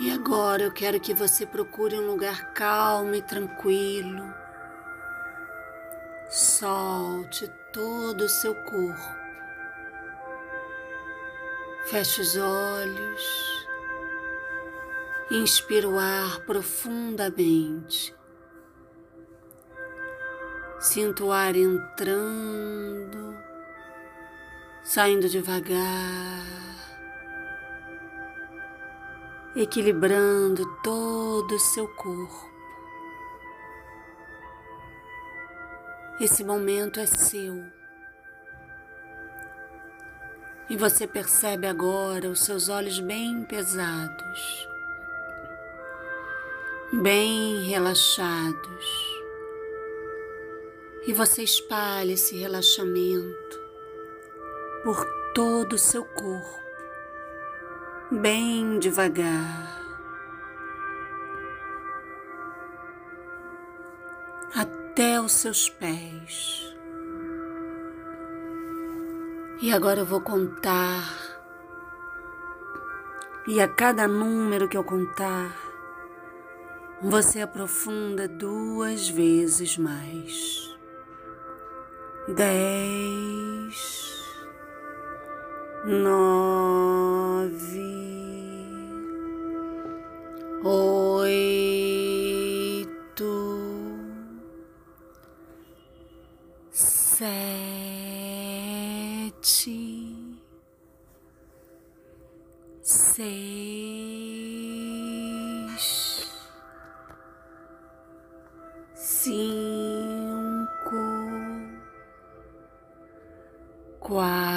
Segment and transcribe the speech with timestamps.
[0.00, 4.34] E agora eu quero que você procure um lugar calmo e tranquilo.
[6.30, 9.22] Solte todo o seu corpo.
[11.86, 13.66] Feche os olhos.
[15.30, 18.14] Inspira o ar profundamente.
[20.80, 23.38] Sinta o ar entrando,
[24.82, 26.81] saindo devagar
[29.54, 32.50] equilibrando todo o seu corpo.
[36.18, 37.62] Esse momento é seu.
[40.70, 44.68] E você percebe agora os seus olhos bem pesados,
[46.92, 48.86] bem relaxados.
[51.06, 53.60] E você espalha esse relaxamento
[54.82, 56.61] por todo o seu corpo
[58.20, 59.80] bem devagar.
[64.54, 66.76] Até os seus pés.
[69.62, 71.02] E agora eu vou contar.
[73.46, 75.56] E a cada número que eu contar,
[77.00, 80.76] você aprofunda duas vezes mais.
[82.28, 83.82] Dez,
[85.84, 86.92] nove,
[90.64, 91.32] oito,
[96.70, 97.32] sete,
[102.80, 103.52] seis,
[108.94, 109.42] cinco,
[113.98, 114.52] quatro,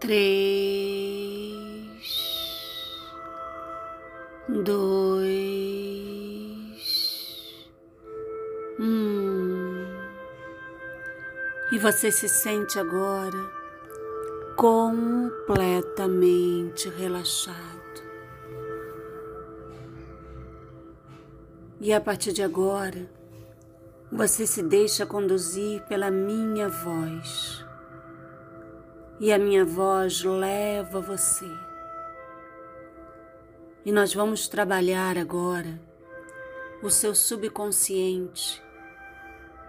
[0.00, 0.83] três,
[4.62, 5.24] dois,
[8.78, 9.82] um.
[11.72, 13.64] E você se sente agora
[14.56, 17.74] completamente relaxado.
[21.80, 23.10] E a partir de agora,
[24.10, 27.64] você se deixa conduzir pela minha voz.
[29.18, 31.50] E a minha voz leva você.
[33.84, 35.78] E nós vamos trabalhar agora
[36.82, 38.62] o seu subconsciente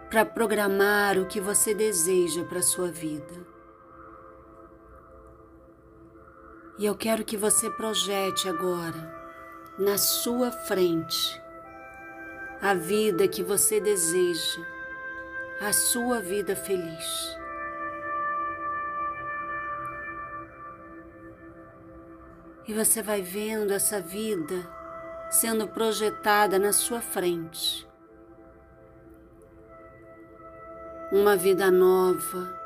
[0.09, 3.45] para programar o que você deseja para a sua vida.
[6.77, 9.13] E eu quero que você projete agora,
[9.77, 11.41] na sua frente,
[12.61, 14.61] a vida que você deseja,
[15.59, 17.44] a sua vida feliz.
[22.67, 24.55] E você vai vendo essa vida
[25.29, 27.87] sendo projetada na sua frente.
[31.11, 32.59] Uma vida nova,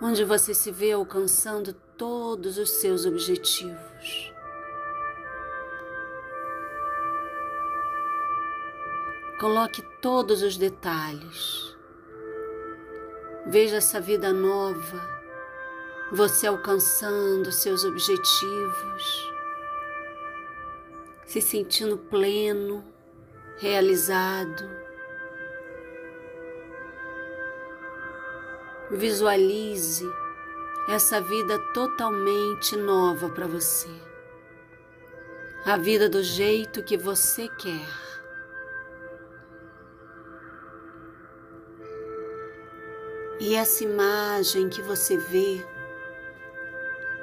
[0.00, 4.32] onde você se vê alcançando todos os seus objetivos.
[9.40, 11.76] Coloque todos os detalhes.
[13.46, 15.17] Veja essa vida nova,
[16.10, 19.32] você alcançando seus objetivos,
[21.26, 22.84] se sentindo pleno,
[23.58, 24.64] realizado.
[28.90, 30.06] Visualize
[30.88, 33.90] essa vida totalmente nova para você.
[35.66, 38.08] A vida do jeito que você quer.
[43.40, 45.64] E essa imagem que você vê,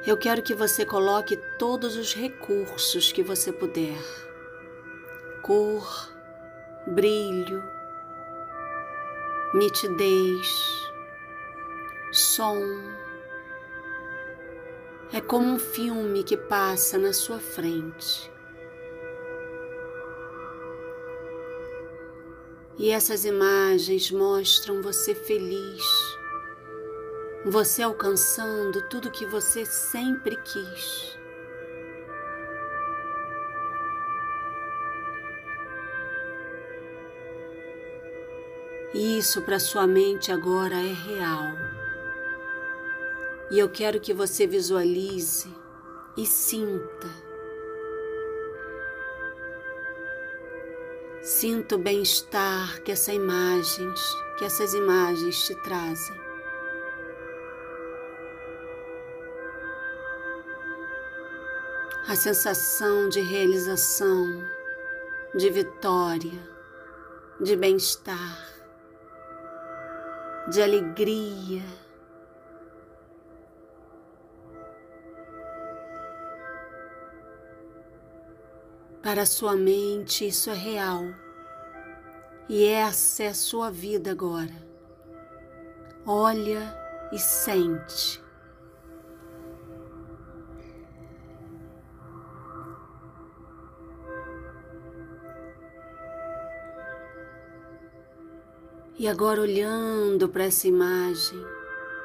[0.05, 3.97] eu quero que você coloque todos os recursos que você puder:
[5.41, 6.11] cor,
[6.87, 7.63] brilho,
[9.53, 10.47] nitidez,
[12.11, 12.59] som.
[15.13, 18.29] É como um filme que passa na sua frente.
[22.77, 25.81] E essas imagens mostram você feliz,
[27.45, 31.15] você alcançando tudo que você sempre quis.
[38.95, 41.53] Isso para sua mente agora é real.
[43.51, 45.47] E eu quero que você visualize
[46.17, 47.07] e sinta.
[51.21, 54.01] Sinta o bem-estar que essa imagens,
[54.39, 56.24] que essas imagens te trazem.
[62.07, 64.43] A sensação de realização,
[65.33, 66.39] de vitória,
[67.41, 68.47] de bem-estar,
[70.47, 71.63] de alegria.
[79.01, 81.03] Para a sua mente, isso é real.
[82.47, 84.53] E essa é a sua vida agora.
[86.05, 86.61] Olha
[87.11, 88.24] e sente.
[98.97, 101.45] E agora, olhando para essa imagem,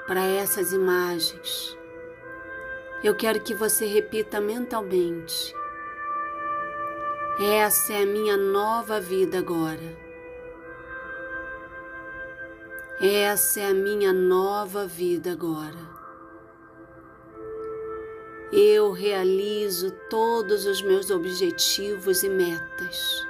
[0.08, 1.78] para essas imagens,
[3.04, 5.54] eu quero que você repita mentalmente:
[7.38, 10.10] essa é a minha nova vida agora.
[13.00, 16.00] Essa é a minha nova vida agora.
[18.52, 23.29] Eu realizo todos os meus objetivos e metas.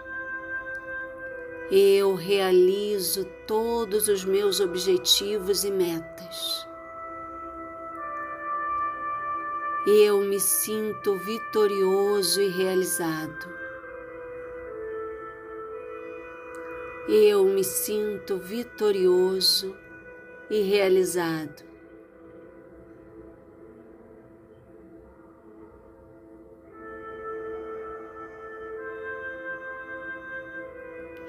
[1.70, 6.66] Eu realizo todos os meus objetivos e metas.
[9.86, 13.60] Eu me sinto vitorioso e realizado.
[17.10, 19.76] eu me sinto vitorioso
[20.48, 21.69] e realizado.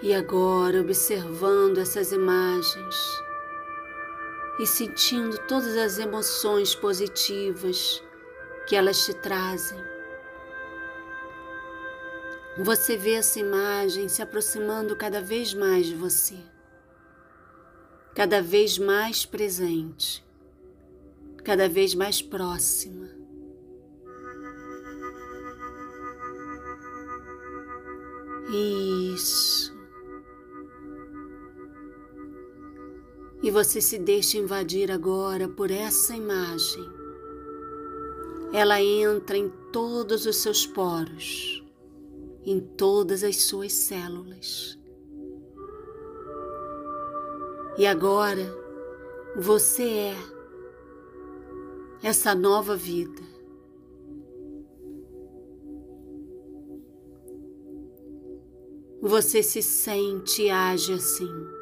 [0.03, 2.95] E agora, observando essas imagens
[4.59, 8.03] e sentindo todas as emoções positivas
[8.67, 9.77] que elas te trazem,
[12.57, 16.37] você vê essa imagem se aproximando cada vez mais de você,
[18.15, 20.25] cada vez mais presente,
[21.43, 23.07] cada vez mais próxima.
[29.13, 29.80] Isso.
[33.43, 36.89] E você se deixa invadir agora por essa imagem.
[38.53, 41.61] Ela entra em todos os seus poros
[42.45, 44.77] em todas as suas células.
[47.77, 48.53] E agora
[49.35, 50.15] você é
[52.03, 53.21] essa nova vida.
[59.01, 61.60] Você se sente e age assim.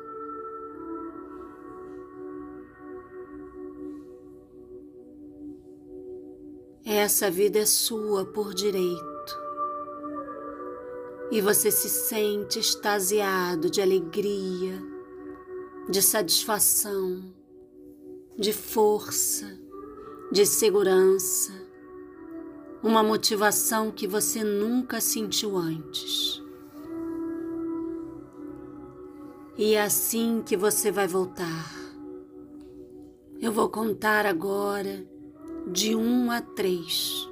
[6.91, 9.37] Essa vida é sua por direito
[11.29, 14.81] e você se sente extasiado de alegria,
[15.87, 17.31] de satisfação,
[18.35, 19.45] de força,
[20.31, 21.53] de segurança,
[22.81, 26.41] uma motivação que você nunca sentiu antes.
[29.55, 31.71] E é assim que você vai voltar.
[33.39, 35.07] Eu vou contar agora
[35.67, 37.29] de um a três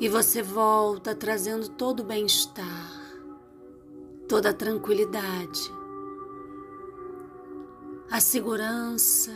[0.00, 3.18] e você volta trazendo todo o bem-estar,
[4.28, 5.60] toda a tranquilidade,
[8.10, 9.32] a segurança,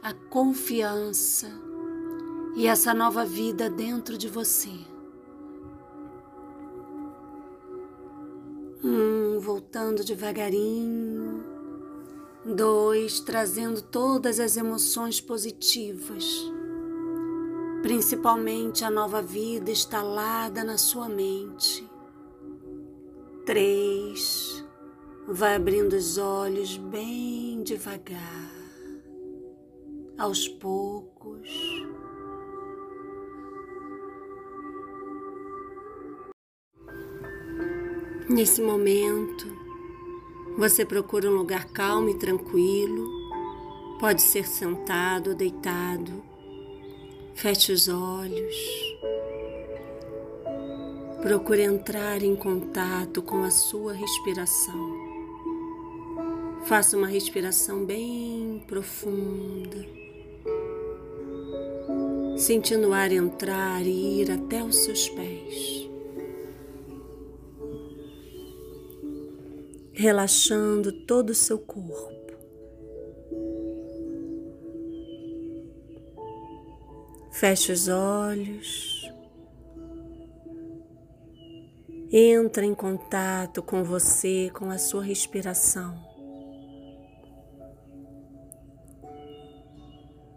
[0.00, 1.48] a confiança
[2.54, 4.70] e essa nova vida dentro de você.
[8.84, 11.44] Um, voltando devagarinho.
[12.44, 16.24] Dois, trazendo todas as emoções positivas
[17.82, 21.88] principalmente a nova vida instalada na sua mente.
[23.44, 24.64] Três,
[25.28, 28.50] vai abrindo os olhos bem devagar,
[30.18, 31.48] aos poucos.
[38.28, 39.46] Nesse momento,
[40.58, 43.08] você procura um lugar calmo e tranquilo,
[44.00, 46.35] pode ser sentado ou deitado
[47.36, 48.56] Feche os olhos.
[51.20, 54.96] Procure entrar em contato com a sua respiração.
[56.64, 59.86] Faça uma respiração bem profunda,
[62.38, 65.90] sentindo o ar entrar e ir até os seus pés.
[69.92, 72.15] Relaxando todo o seu corpo.
[77.38, 79.12] Feche os olhos.
[82.10, 85.94] Entra em contato com você, com a sua respiração.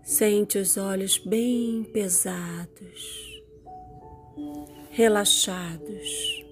[0.04, 3.30] Sente os olhos bem pesados.
[4.90, 6.44] relaxados.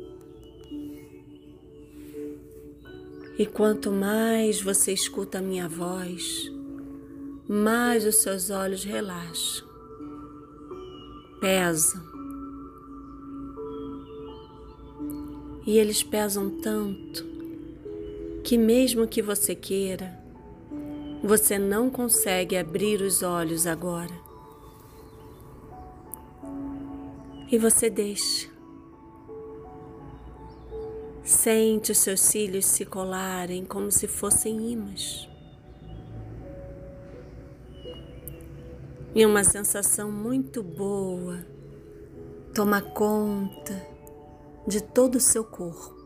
[3.37, 6.49] E quanto mais você escuta a minha voz,
[7.47, 9.66] mais os seus olhos relaxam,
[11.39, 12.01] pesam.
[15.65, 17.25] E eles pesam tanto
[18.43, 20.17] que, mesmo que você queira,
[21.21, 24.13] você não consegue abrir os olhos agora.
[27.51, 28.49] E você deixa.
[31.23, 35.29] Sente os seus cílios se colarem como se fossem imãs.
[39.17, 41.43] E uma sensação muito boa
[42.53, 43.73] toma conta
[44.67, 45.97] de todo o seu corpo.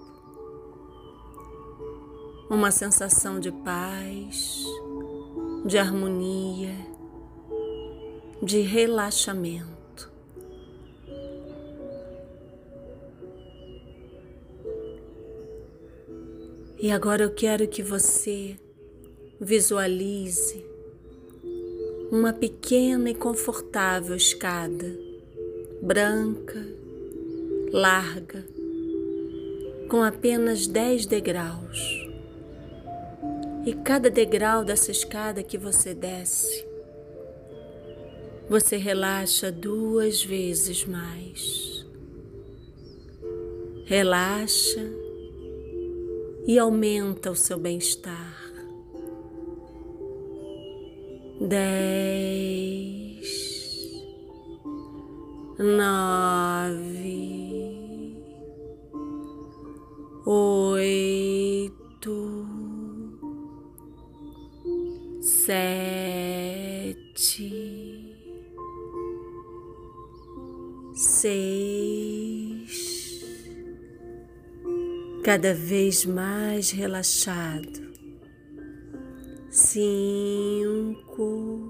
[2.49, 4.63] Uma sensação de paz,
[5.65, 6.73] de harmonia,
[8.41, 10.09] de relaxamento.
[16.79, 18.57] E agora eu quero que você
[19.37, 20.70] visualize
[22.11, 24.99] uma pequena e confortável escada,
[25.81, 26.61] branca,
[27.71, 28.45] larga,
[29.87, 32.05] com apenas 10 degraus.
[33.65, 36.67] E cada degrau dessa escada que você desce,
[38.49, 41.85] você relaxa duas vezes mais.
[43.85, 44.83] Relaxa
[46.45, 48.30] e aumenta o seu bem-estar
[51.47, 53.25] dez,
[55.57, 57.01] nove,
[60.25, 62.15] oito,
[65.19, 65.71] sete,
[70.93, 71.71] seis,
[75.23, 77.80] cada vez mais relaxado
[79.71, 81.61] cinco,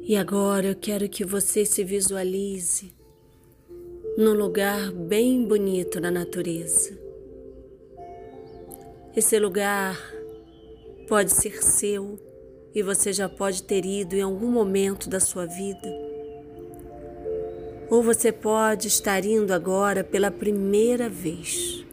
[0.04, 2.97] E agora eu quero que você se visualize
[4.18, 6.98] num lugar bem bonito na natureza.
[9.16, 9.96] Esse lugar
[11.08, 12.20] pode ser seu
[12.74, 15.88] e você já pode ter ido em algum momento da sua vida.
[17.92, 21.86] Ou você pode estar indo agora pela primeira vez.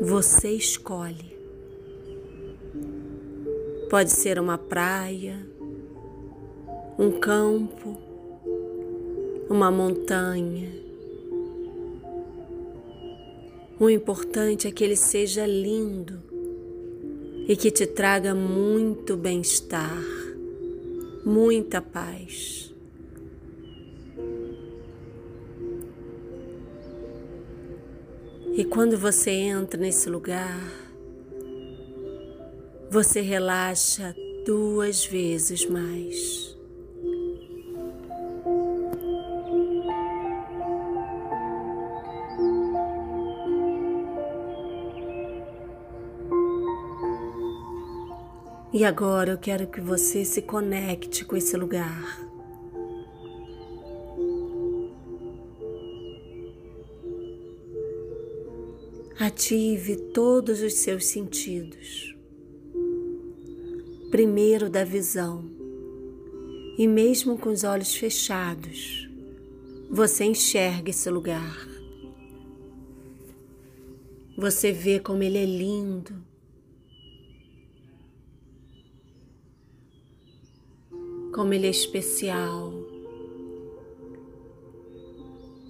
[0.00, 1.36] Você escolhe.
[3.90, 5.44] Pode ser uma praia,
[6.96, 8.05] um campo,
[9.48, 10.68] uma montanha.
[13.78, 16.22] O importante é que ele seja lindo
[17.46, 20.02] e que te traga muito bem-estar,
[21.24, 22.74] muita paz.
[28.56, 30.58] E quando você entra nesse lugar,
[32.90, 36.55] você relaxa duas vezes mais.
[48.78, 52.20] E agora eu quero que você se conecte com esse lugar.
[59.18, 62.14] Ative todos os seus sentidos.
[64.10, 65.50] Primeiro da visão.
[66.76, 69.08] E mesmo com os olhos fechados,
[69.90, 71.66] você enxerga esse lugar.
[74.36, 76.35] Você vê como ele é lindo
[81.36, 82.72] como ele é especial.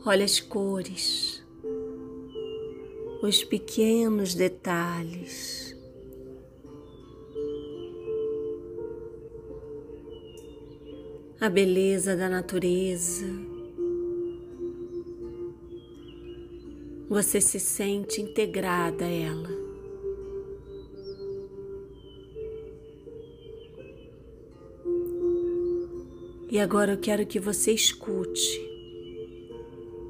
[0.07, 1.45] Olha as cores,
[3.21, 5.77] os pequenos detalhes.
[11.41, 13.27] A beleza da natureza.
[17.09, 19.66] Você se sente integrada a ela.
[26.49, 28.61] E agora eu quero que você escute.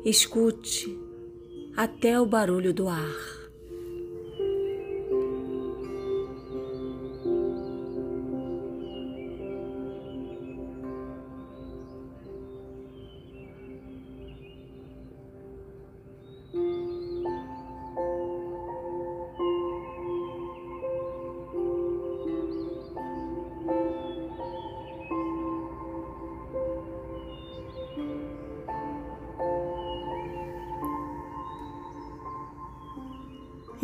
[0.04, 0.98] Escute
[1.76, 3.35] até o barulho do ar.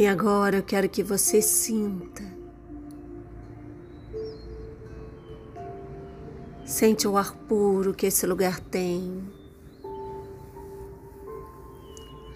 [0.03, 2.25] E agora eu quero que você sinta.
[6.65, 9.23] Sente o ar puro que esse lugar tem.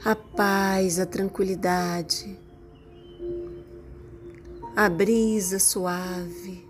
[0.05, 2.39] A paz, a tranquilidade.
[4.77, 6.65] A brisa suave.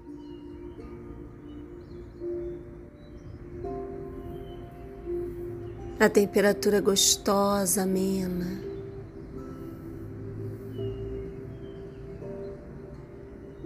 [6.01, 8.76] A temperatura gostosa, amena.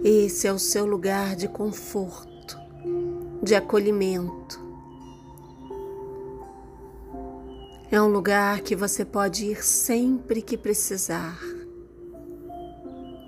[0.03, 2.57] Esse é o seu lugar de conforto,
[3.43, 4.59] de acolhimento.
[7.91, 11.39] É um lugar que você pode ir sempre que precisar.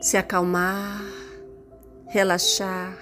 [0.01, 0.99] Se acalmar,
[2.07, 2.97] relaxar,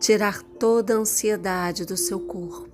[0.00, 2.70] tirar toda a ansiedade do seu corpo.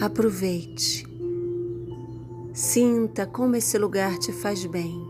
[0.00, 1.11] Aproveite.
[2.54, 5.02] Sinta como esse lugar te faz bem.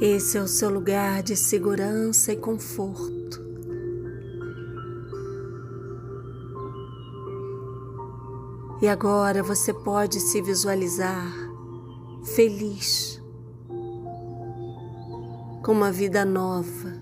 [0.00, 3.44] Esse é o seu lugar de segurança e conforto.
[8.80, 11.45] E agora você pode se visualizar
[12.36, 13.18] feliz,
[15.64, 16.92] com uma vida nova.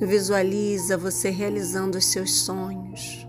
[0.00, 3.25] Visualiza você realizando os seus sonhos.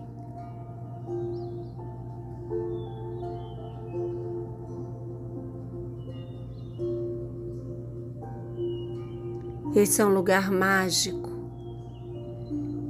[9.80, 11.30] Esse é um lugar mágico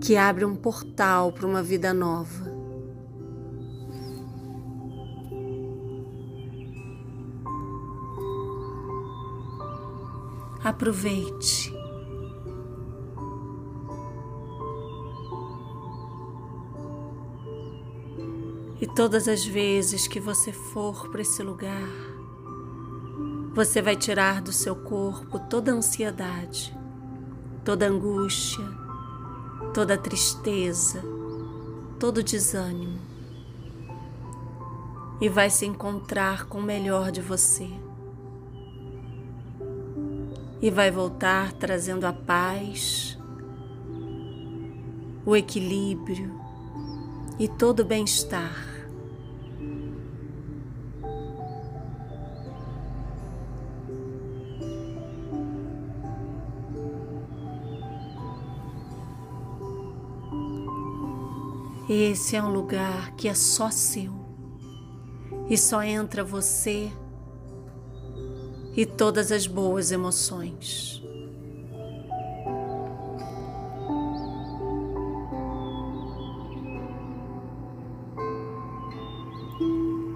[0.02, 2.50] que abre um portal para uma vida nova.
[10.64, 11.70] Aproveite.
[18.80, 21.86] E todas as vezes que você for para esse lugar,
[23.58, 26.77] você vai tirar do seu corpo toda a ansiedade,
[27.68, 28.64] toda angústia,
[29.74, 31.02] toda tristeza,
[32.00, 32.98] todo desânimo
[35.20, 37.68] e vai se encontrar com o melhor de você.
[40.62, 43.18] E vai voltar trazendo a paz,
[45.26, 46.40] o equilíbrio
[47.38, 48.77] e todo o bem-estar.
[61.88, 64.12] Esse é um lugar que é só seu
[65.48, 66.92] e só entra você
[68.76, 71.02] e todas as boas emoções.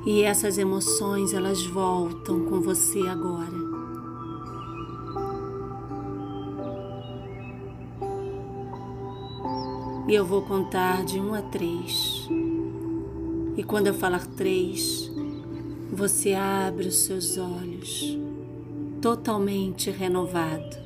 [0.04, 3.62] E essas emoções elas voltam com você agora.
[10.12, 12.29] E eu vou contar de um a três.
[13.57, 15.11] E quando eu falar três,
[15.90, 18.18] você abre os seus olhos,
[19.01, 20.77] totalmente renovado.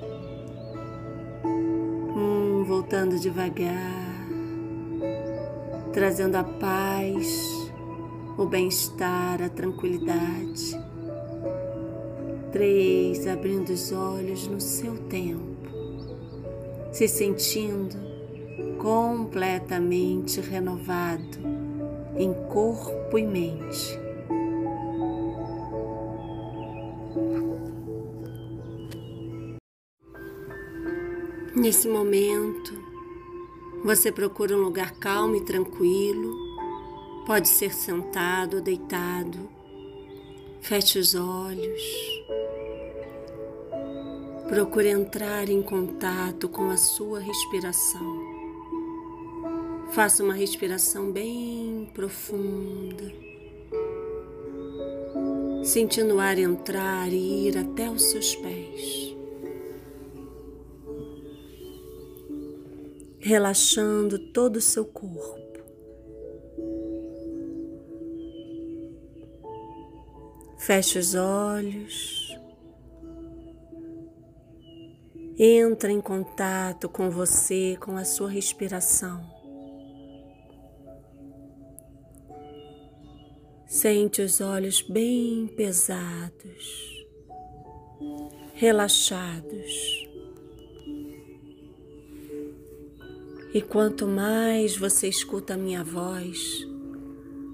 [1.45, 4.29] Um, voltando devagar,
[5.93, 7.69] trazendo a paz,
[8.39, 10.81] o bem-estar, a tranquilidade.
[12.53, 15.67] Três, abrindo os olhos no seu tempo,
[16.93, 18.06] se sentindo
[18.79, 21.39] completamente renovado
[22.17, 24.07] em corpo e mente.
[31.55, 32.75] Nesse momento,
[33.83, 36.35] você procura um lugar calmo e tranquilo,
[37.27, 39.49] pode ser sentado ou deitado.
[40.61, 41.83] Feche os olhos.
[44.49, 48.36] Procure entrar em contato com a sua respiração.
[49.97, 53.11] Faça uma respiração bem profunda,
[55.65, 59.17] sentindo o ar entrar e ir até os seus pés,
[63.19, 65.65] relaxando todo o seu corpo.
[70.59, 72.39] Feche os olhos.
[75.39, 79.36] Entra em contato com você, com a sua respiração.
[83.87, 87.07] Sente os olhos bem pesados,
[88.53, 90.09] relaxados.
[93.55, 96.66] E quanto mais você escuta a minha voz,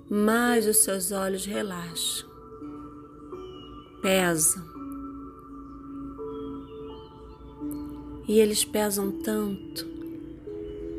[0.09, 2.27] mais os seus olhos relaxam,
[4.01, 4.65] pesam.
[8.27, 9.87] E eles pesam tanto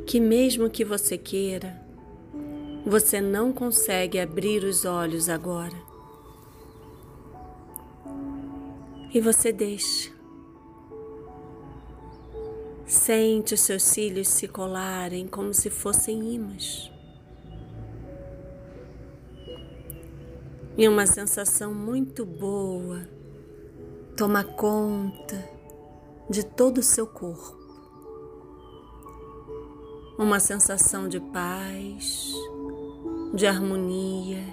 [0.06, 1.83] que, mesmo que você queira,
[2.86, 5.76] você não consegue abrir os olhos agora.
[9.14, 10.12] E você deixa.
[12.86, 16.92] Sente os seus cílios se colarem como se fossem imãs.
[20.76, 23.08] E uma sensação muito boa
[24.18, 25.48] toma conta
[26.30, 27.62] de todo o seu corpo.
[30.18, 32.33] Uma sensação de paz,
[33.34, 34.44] de harmonia,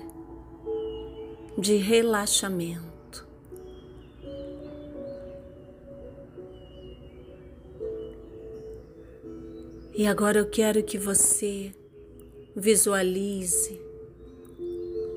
[1.59, 3.29] de relaxamento.
[9.95, 11.75] E agora eu quero que você
[12.57, 13.79] visualize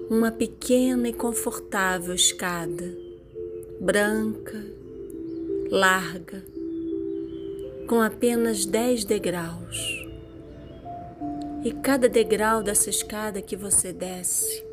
[0.09, 2.93] uma pequena e confortável escada,
[3.79, 4.61] branca,
[5.71, 6.43] larga,
[7.87, 10.02] com apenas 10 degraus.
[11.63, 14.65] E cada degrau dessa escada que você desce,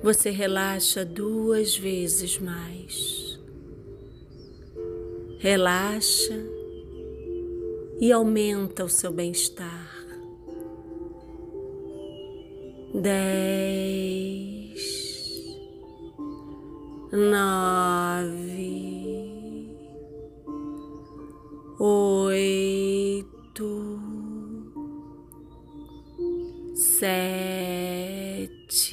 [0.00, 3.36] você relaxa duas vezes mais.
[5.40, 6.38] Relaxa
[8.00, 9.98] e aumenta o seu bem-estar.
[12.94, 13.18] Dez,
[17.12, 18.38] nove,
[21.80, 22.48] oito,
[26.98, 28.90] sete,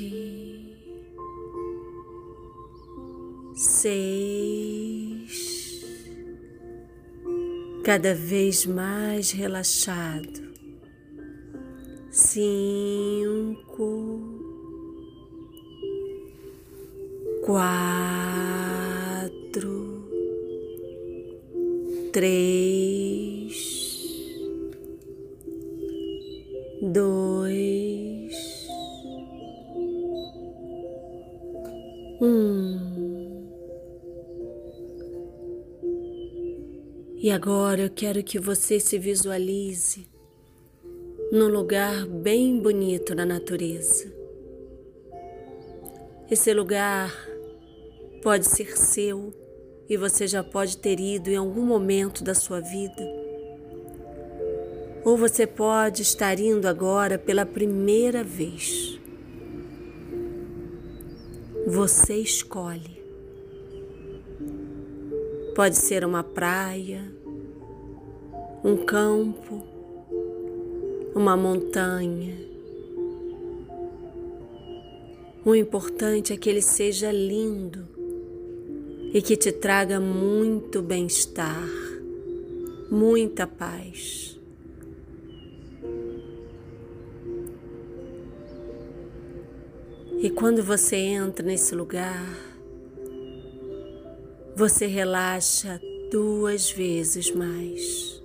[3.55, 5.45] seis.
[7.83, 10.45] Cada vez mais relaxado.
[12.11, 13.65] Cinco,
[17.43, 18.35] quatro,
[22.13, 23.55] três,
[26.81, 27.94] dois,
[32.25, 33.45] um.
[37.17, 40.07] E agora eu quero que você se visualize
[41.31, 44.13] num lugar bem bonito na natureza.
[46.29, 47.13] Esse lugar
[48.21, 49.33] pode ser seu
[49.87, 53.03] e você já pode ter ido em algum momento da sua vida.
[55.03, 58.99] Ou você pode estar indo agora pela primeira vez.
[61.67, 63.03] Você escolhe.
[65.55, 67.11] Pode ser uma praia,
[68.63, 69.63] um campo,
[71.15, 72.37] uma montanha.
[75.43, 77.87] O importante é que ele seja lindo
[79.11, 81.67] e que te traga muito bem-estar,
[82.91, 84.34] muita paz.
[90.17, 92.25] E quando você entra nesse lugar,
[94.55, 95.79] você relaxa
[96.11, 98.23] duas vezes mais.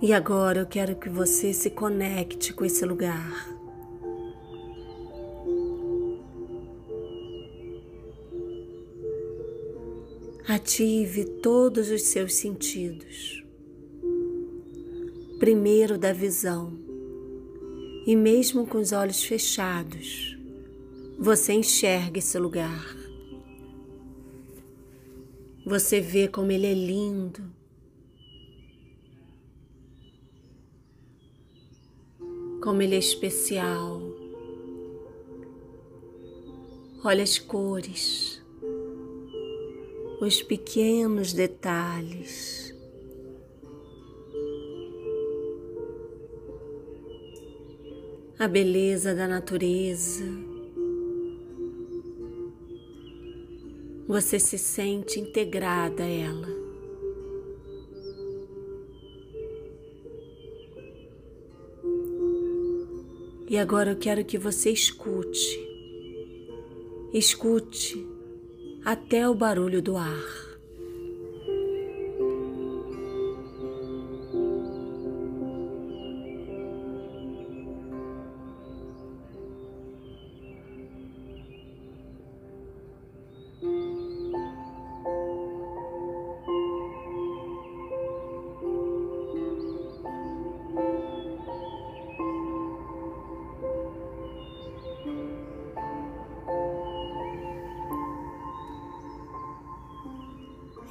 [0.00, 3.57] E agora eu quero que você se conecte com esse lugar.
[10.48, 13.44] Ative todos os seus sentidos.
[15.38, 16.72] Primeiro da visão.
[18.06, 20.38] E mesmo com os olhos fechados,
[21.18, 22.96] você enxerga esse lugar.
[25.66, 27.58] Você vê como ele é lindo
[32.68, 33.98] como ele é especial.
[37.02, 38.37] Olha as cores,
[40.20, 42.74] os pequenos detalhes.
[48.36, 50.24] A beleza da natureza,
[54.06, 56.48] você se sente integrada a ela.
[63.48, 65.58] E agora eu quero que você escute.
[67.12, 68.17] Escute
[68.88, 70.47] até o barulho do ar.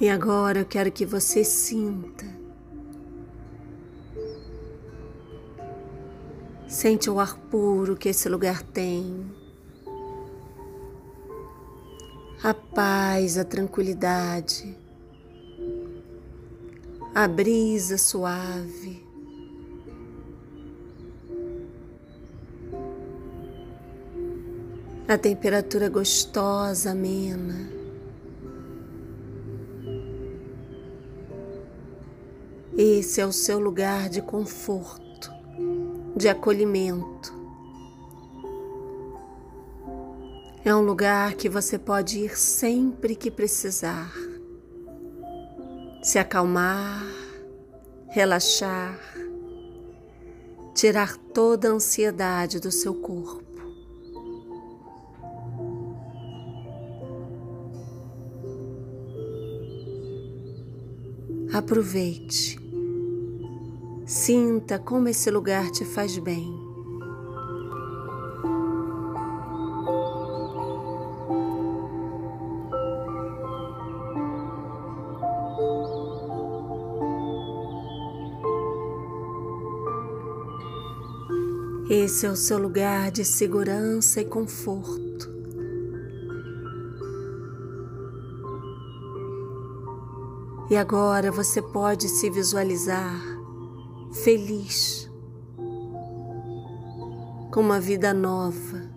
[0.08, 2.24] E agora eu quero que você sinta.
[6.66, 9.30] Sente o ar puro que esse lugar tem.
[12.42, 14.74] A paz, a tranquilidade.
[17.14, 19.06] A brisa suave.
[25.06, 27.77] A temperatura gostosa, amena.
[33.08, 35.32] Esse é o seu lugar de conforto,
[36.14, 37.32] de acolhimento.
[40.62, 44.12] É um lugar que você pode ir sempre que precisar.
[46.02, 47.02] Se acalmar,
[48.10, 49.00] relaxar,
[50.74, 53.42] tirar toda a ansiedade do seu corpo.
[61.54, 62.67] Aproveite.
[64.28, 66.52] Sinta como esse lugar te faz bem.
[81.88, 85.26] Esse é o seu lugar de segurança e conforto.
[90.68, 93.37] E agora você pode se visualizar
[94.24, 95.10] feliz,
[97.52, 98.88] com uma vida nova.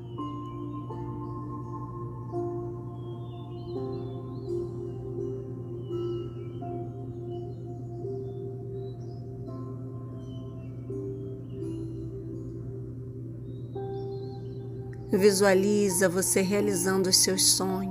[15.12, 17.91] Visualiza você realizando os seus sonhos.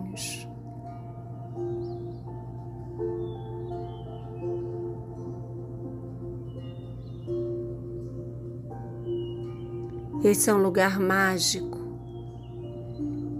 [10.22, 11.78] Esse é um lugar mágico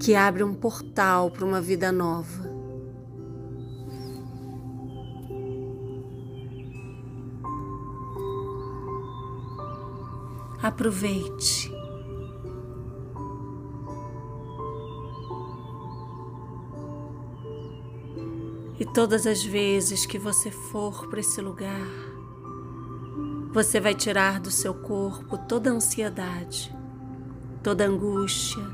[0.00, 2.48] que abre um portal para uma vida nova.
[10.62, 11.70] Aproveite.
[18.78, 22.09] E todas as vezes que você for para esse lugar,
[23.52, 26.74] você vai tirar do seu corpo toda ansiedade,
[27.62, 28.64] toda angústia,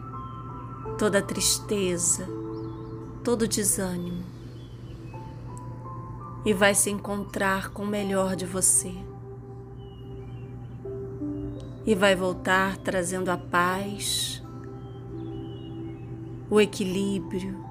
[0.98, 2.26] toda tristeza,
[3.24, 4.36] todo desânimo
[6.46, 8.94] e vai se encontrar com o melhor de você.
[11.84, 14.40] E vai voltar trazendo a paz,
[16.48, 17.64] o equilíbrio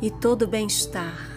[0.00, 1.33] e todo o bem-estar.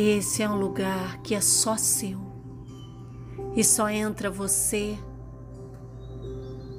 [0.00, 2.20] Esse é um lugar que é só seu
[3.56, 4.96] e só entra você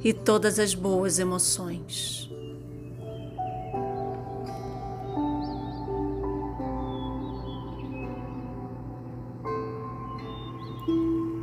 [0.01, 2.31] e todas as boas emoções.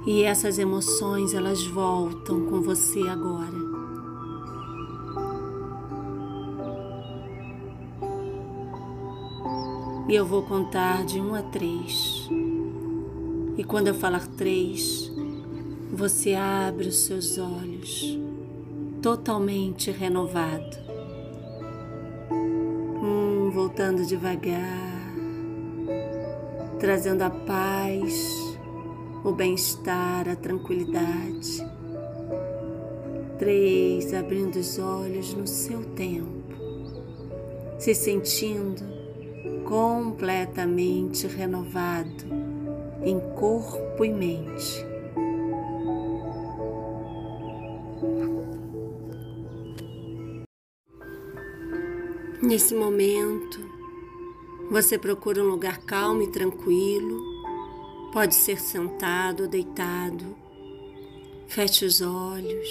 [0.06, 3.65] E essas emoções elas voltam com você agora.
[10.08, 12.28] E eu vou contar de um a três.
[13.56, 15.10] E quando eu falar três,
[15.92, 18.16] você abre os seus olhos,
[19.02, 20.76] totalmente renovado.
[22.30, 25.12] Um, voltando devagar,
[26.78, 28.56] trazendo a paz,
[29.24, 31.66] o bem-estar, a tranquilidade.
[33.40, 36.54] Três, abrindo os olhos no seu tempo,
[37.76, 38.95] se sentindo
[39.64, 42.24] completamente renovado,
[43.02, 44.85] em corpo e mente.
[52.42, 53.59] Nesse momento,
[54.70, 57.20] você procura um lugar calmo e tranquilo.
[58.12, 60.37] Pode ser sentado ou deitado.
[61.48, 62.68] Feche os olhos.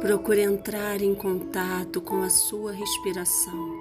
[0.00, 3.71] Procure entrar em contato com a sua respiração.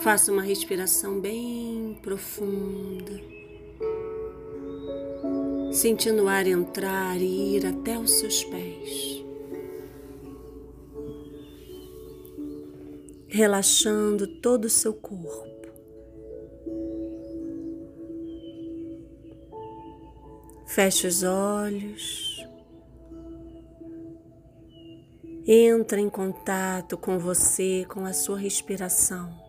[0.00, 3.20] Faça uma respiração bem profunda,
[5.72, 9.24] sentindo o ar entrar e ir até os seus pés.
[13.26, 15.68] Relaxando todo o seu corpo.
[20.68, 22.46] Feche os olhos.
[25.44, 29.47] Entra em contato com você, com a sua respiração.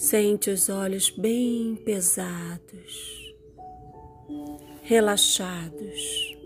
[0.00, 3.34] Sente os olhos bem pesados,
[4.80, 6.36] relaxados.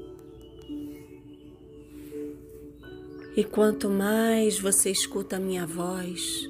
[3.36, 6.48] E quanto mais você escuta a minha voz,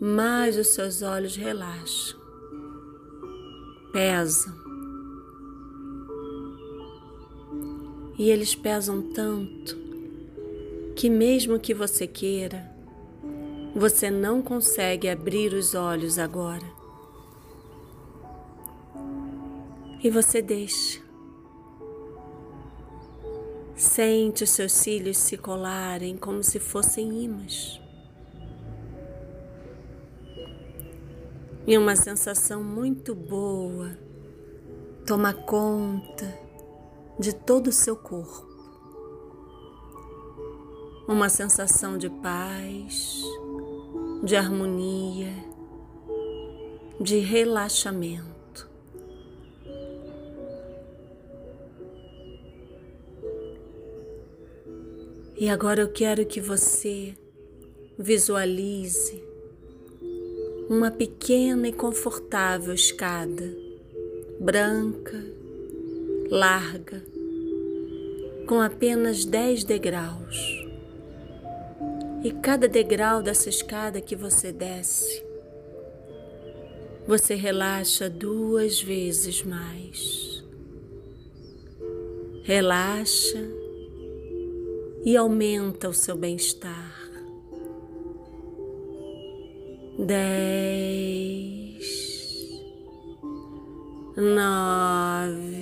[0.00, 2.20] mais os seus olhos relaxam,
[3.92, 4.54] pesam.
[8.16, 9.76] E eles pesam tanto
[10.94, 12.75] que, mesmo que você queira,
[13.78, 16.64] você não consegue abrir os olhos agora.
[20.02, 21.02] E você deixa.
[23.76, 27.78] Sente os seus cílios se colarem como se fossem imãs.
[31.66, 33.98] E uma sensação muito boa
[35.04, 36.26] toma conta
[37.18, 38.46] de todo o seu corpo.
[41.06, 43.22] Uma sensação de paz,
[44.22, 45.32] de harmonia,
[47.00, 48.36] de relaxamento.
[55.38, 57.14] E agora eu quero que você
[57.98, 59.22] visualize
[60.68, 63.54] uma pequena e confortável escada,
[64.40, 65.22] branca,
[66.30, 67.04] larga,
[68.46, 70.65] com apenas 10 degraus.
[72.22, 75.24] E cada degrau dessa escada que você desce,
[77.06, 80.44] você relaxa duas vezes mais.
[82.42, 83.48] Relaxa
[85.04, 86.94] e aumenta o seu bem-estar.
[89.98, 91.86] Dez,
[94.16, 95.56] nove,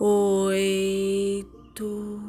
[0.00, 2.21] oito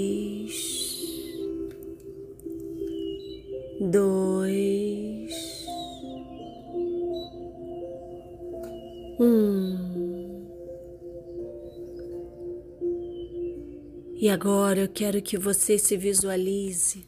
[14.38, 17.08] agora eu quero que você se visualize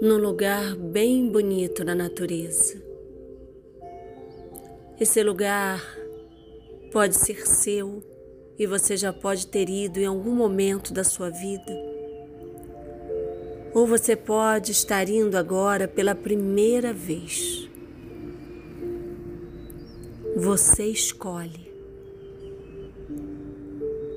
[0.00, 2.82] num lugar bem bonito na natureza.
[4.98, 5.84] Esse lugar
[6.90, 8.02] pode ser seu
[8.58, 11.76] e você já pode ter ido em algum momento da sua vida.
[13.74, 17.68] Ou você pode estar indo agora pela primeira vez.
[20.34, 21.68] Você escolhe.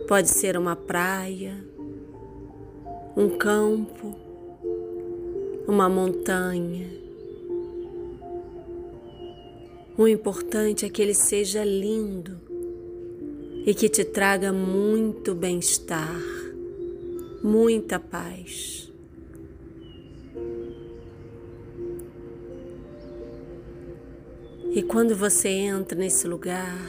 [0.08, 1.70] Pode ser uma praia,
[3.16, 4.16] um campo,
[5.68, 6.90] uma montanha.
[9.98, 12.40] O importante é que ele seja lindo
[13.66, 16.20] e que te traga muito bem-estar,
[17.44, 18.92] muita paz.
[24.74, 26.80] E quando você entra nesse lugar,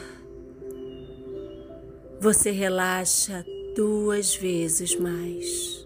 [2.19, 3.45] você relaxa
[3.75, 5.82] duas vezes mais.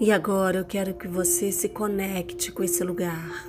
[0.00, 3.46] E agora eu quero que você se conecte com esse lugar.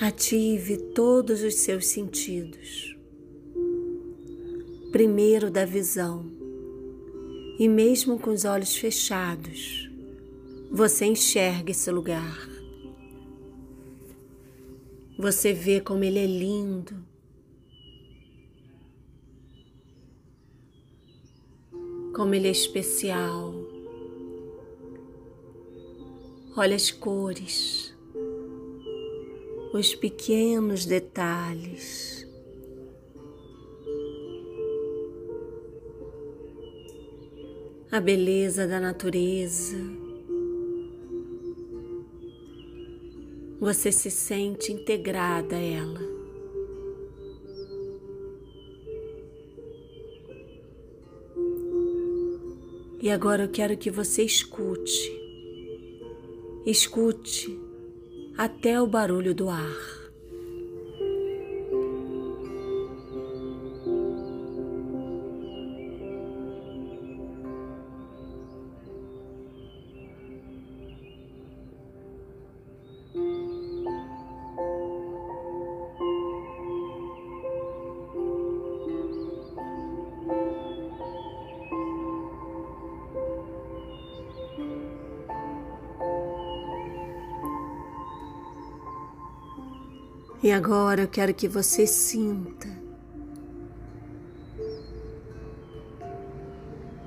[0.00, 2.98] Ative todos os seus sentidos.
[4.90, 6.26] Primeiro da visão,
[7.56, 9.88] e mesmo com os olhos fechados,
[10.68, 12.48] você enxerga esse lugar.
[15.16, 17.13] Você vê como ele é lindo.
[22.14, 23.54] Como ele é especial.
[26.56, 27.94] Olha as cores
[29.78, 32.24] os pequenos detalhes.
[37.90, 39.76] A beleza da natureza.
[43.58, 46.13] Você se sente integrada a ela.
[53.04, 55.12] E agora eu quero que você escute.
[56.64, 57.60] Escute
[58.34, 60.03] até o barulho do ar.
[90.54, 92.68] Agora eu quero que você sinta.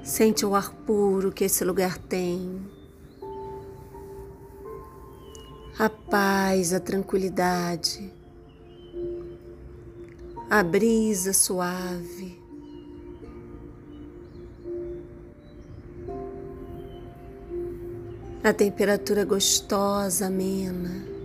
[0.04, 2.62] Sente o ar puro que esse lugar tem.
[5.80, 8.12] A paz, a tranquilidade.
[10.50, 12.42] A brisa suave.
[18.44, 21.17] A temperatura gostosa, amena.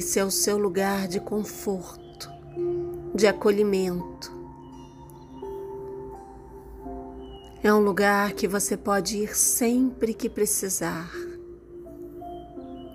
[0.00, 2.30] Esse é o seu lugar de conforto,
[3.14, 4.32] de acolhimento.
[7.62, 11.12] É um lugar que você pode ir sempre que precisar.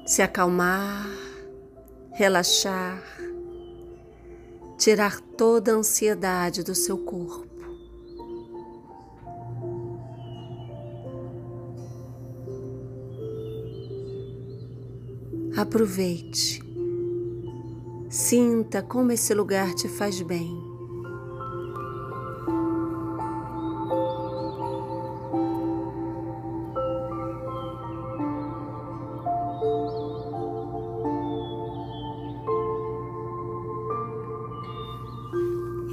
[0.04, 1.08] Se acalmar,
[2.12, 3.04] relaxar,
[4.76, 7.46] tirar toda a ansiedade do seu corpo.
[15.56, 16.65] Aproveite.
[18.28, 20.60] Sinta como esse lugar te faz bem.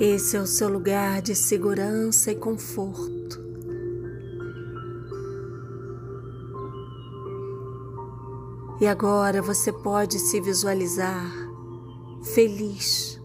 [0.00, 3.42] Esse é o seu lugar de segurança e conforto.
[8.80, 11.41] E agora você pode se visualizar
[12.34, 13.20] feliz,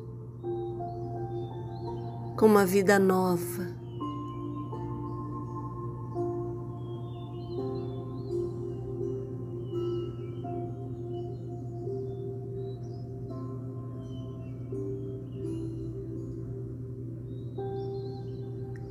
[2.38, 3.78] com uma vida nova.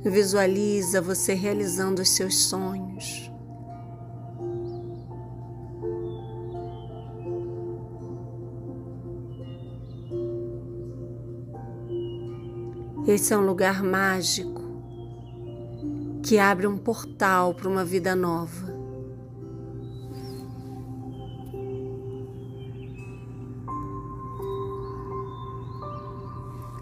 [0.03, 3.26] Visualiza você realizando os seus sonhos.
[13.07, 14.61] Esse é um lugar mágico
[16.21, 18.67] que abre um portal para uma vida nova.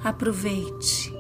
[0.04, 1.14] Aproveite.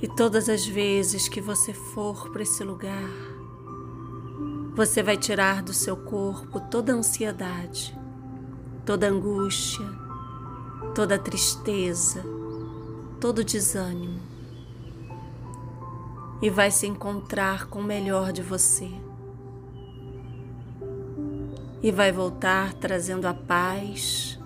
[0.00, 3.35] E todas as vezes que você for para esse lugar,
[4.76, 7.98] você vai tirar do seu corpo toda ansiedade,
[8.84, 9.86] toda angústia,
[10.94, 12.22] toda tristeza,
[13.18, 14.36] todo desânimo
[16.40, 18.90] e vai se encontrar com o melhor de você.
[21.82, 24.38] E vai voltar trazendo a paz,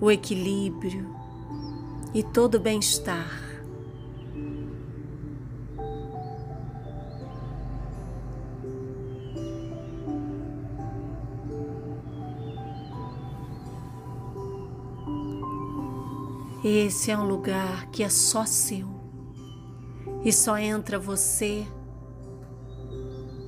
[0.00, 1.14] o equilíbrio
[2.14, 3.49] e todo o bem-estar.
[16.62, 18.86] Esse é um lugar que é só seu
[20.22, 21.66] e só entra você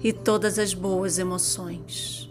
[0.03, 2.31] e todas as boas emoções.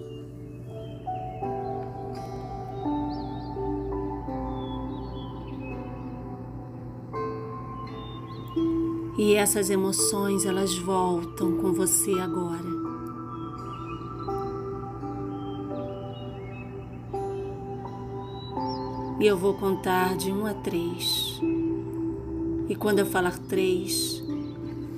[9.20, 12.81] E essas emoções elas voltam com você agora.
[19.22, 21.40] E eu vou contar de um a três.
[22.68, 24.20] E quando eu falar três,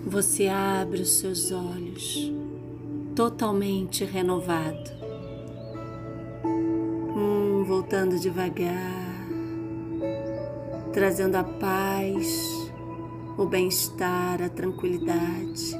[0.07, 2.31] você abre os seus olhos,
[3.13, 4.91] totalmente renovado.
[6.45, 9.27] Um, voltando devagar,
[10.93, 12.71] trazendo a paz,
[13.37, 15.77] o bem-estar, a tranquilidade.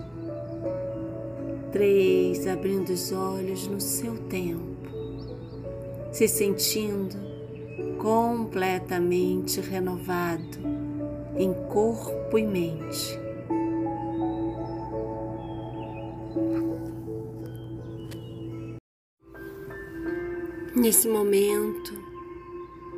[1.72, 4.90] Três, abrindo os olhos no seu tempo,
[6.12, 7.33] se sentindo
[8.04, 10.60] completamente renovado
[11.38, 13.18] em corpo e mente.
[20.76, 21.94] Nesse momento,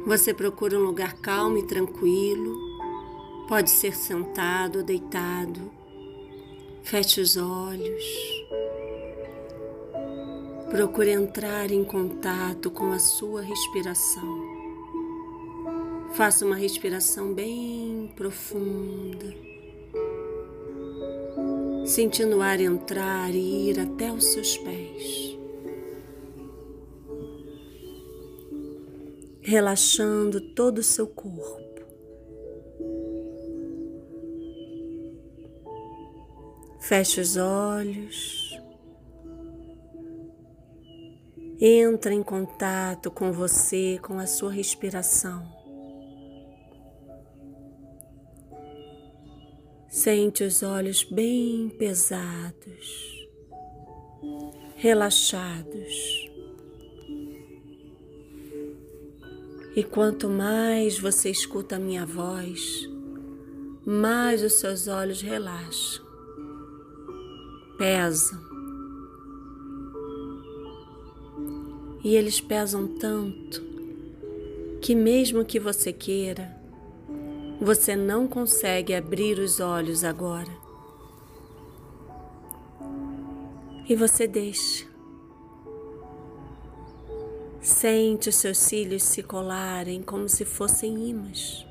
[0.07, 2.57] você procura um lugar calmo e tranquilo,
[3.47, 5.71] pode ser sentado ou deitado.
[6.81, 8.03] Feche os olhos.
[10.71, 14.54] Procure entrar em contato com a sua respiração.
[16.15, 19.35] Faça uma respiração bem profunda,
[21.85, 25.37] sentindo o ar entrar e ir até os seus pés.
[29.41, 31.83] Relaxando todo o seu corpo.
[36.79, 38.57] Feche os olhos.
[41.59, 45.64] Entra em contato com você, com a sua respiração.
[50.05, 53.27] Sente os olhos bem pesados,
[54.75, 56.29] relaxados.
[59.75, 62.87] E quanto mais você escuta a minha voz,
[63.83, 66.05] mais os seus olhos relaxam,
[67.75, 68.39] pesam.
[72.03, 73.59] E eles pesam tanto
[74.83, 76.54] que, mesmo que você queira,
[77.59, 80.51] você não consegue abrir os olhos agora.
[83.87, 84.85] E você deixa.
[87.61, 91.65] Sente os seus cílios se colarem como se fossem imãs.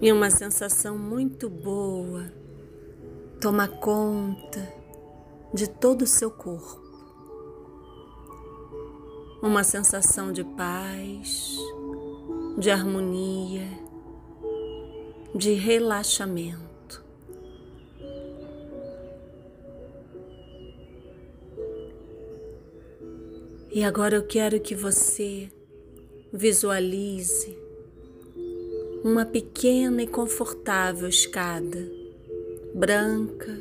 [0.00, 2.30] E uma sensação muito boa
[3.40, 4.72] toma conta
[5.52, 6.82] de todo o seu corpo.
[9.42, 11.56] Uma sensação de paz,
[12.56, 13.68] de harmonia,
[15.34, 16.64] de relaxamento.
[23.72, 25.50] E agora eu quero que você
[26.32, 27.58] visualize
[29.02, 31.90] uma pequena e confortável escada,
[32.72, 33.58] branca,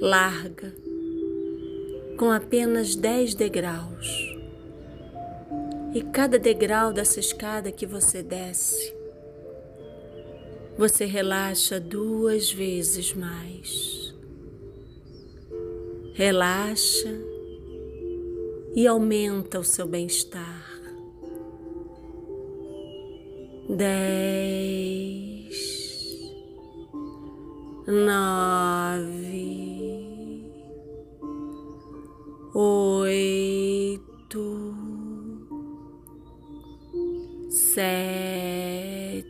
[0.00, 0.72] larga,
[2.16, 4.39] com apenas 10 degraus.
[5.92, 8.94] E cada degrau dessa escada que você desce,
[10.78, 14.14] você relaxa duas vezes mais.
[16.14, 17.12] Relaxa
[18.74, 20.70] e aumenta o seu bem-estar.
[23.68, 25.50] Dez,
[27.86, 29.10] nove,
[32.54, 33.50] oito
[37.74, 39.22] sete,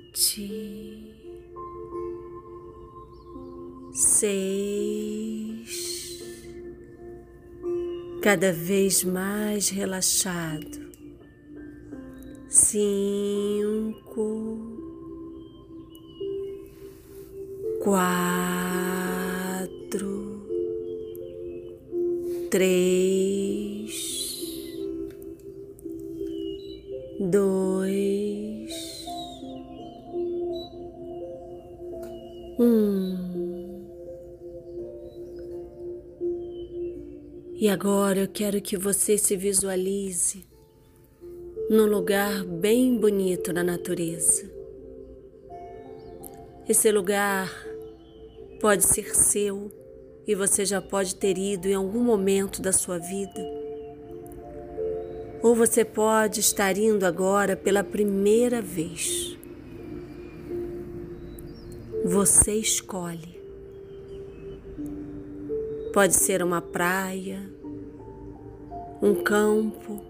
[3.93, 5.71] seis,
[8.23, 10.91] cada vez mais relaxado,
[12.49, 13.79] cinco,
[17.83, 19.21] quatro,
[22.51, 23.70] três,
[27.21, 28.91] dois
[32.59, 33.87] Um.
[37.55, 40.47] E agora eu quero que você se visualize
[41.71, 44.51] num lugar bem bonito na natureza.
[46.69, 47.51] Esse lugar
[48.61, 49.71] pode ser seu
[50.27, 53.60] e você já pode ter ido em algum momento da sua vida.
[55.43, 59.37] Ou você pode estar indo agora pela primeira vez.
[62.05, 63.41] Você escolhe.
[65.93, 67.41] Pode ser uma praia,
[69.03, 70.01] um campo,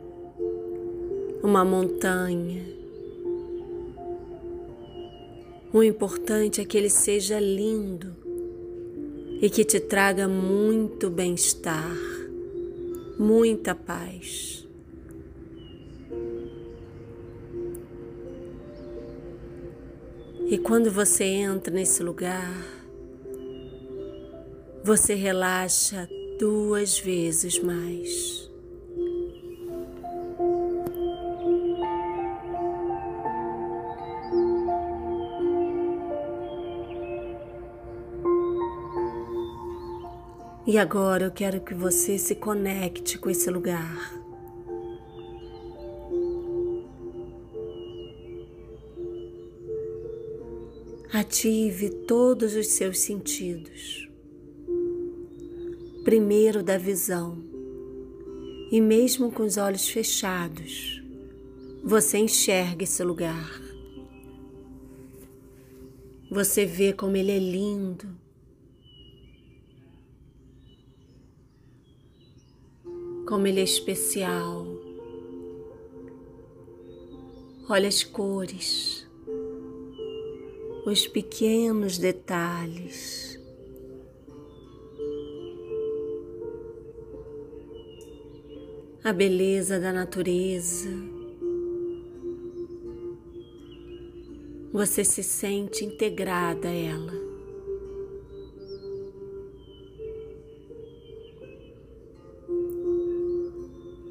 [1.42, 2.80] uma montanha,
[5.72, 8.16] O importante é que ele seja lindo
[9.40, 11.96] e que te traga muito bem-estar,
[13.16, 14.59] muita paz.
[20.50, 22.52] E quando você entra nesse lugar,
[24.82, 26.08] você relaxa
[26.40, 28.50] duas vezes mais.
[40.66, 44.19] E agora eu quero que você se conecte com esse lugar.
[51.12, 54.08] Ative todos os seus sentidos.
[56.04, 57.42] Primeiro da visão.
[58.70, 61.02] E mesmo com os olhos fechados,
[61.84, 63.60] você enxerga esse lugar.
[66.30, 68.20] Você vê como ele é lindo
[73.30, 74.66] como ele é especial.
[77.68, 78.99] Olha as cores,
[80.86, 83.38] os pequenos detalhes.
[89.04, 90.90] A beleza da natureza.
[94.72, 97.30] Você se sente integrada a ela.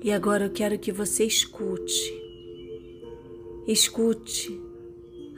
[0.02, 2.14] E agora eu quero que você escute.
[3.68, 4.69] Escute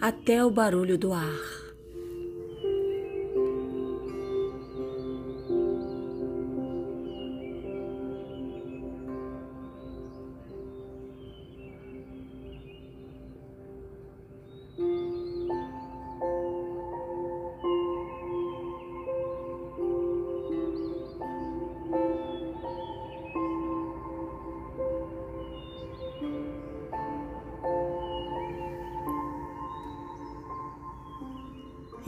[0.01, 1.60] até o barulho do ar.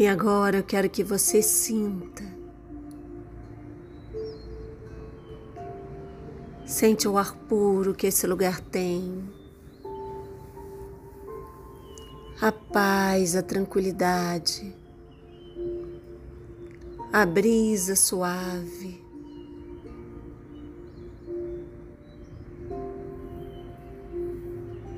[0.04, 2.26] E agora eu quero que você sinta.
[6.66, 9.24] Sente o ar puro que esse lugar tem.
[12.42, 14.76] A paz, a tranquilidade.
[17.14, 19.02] A brisa suave.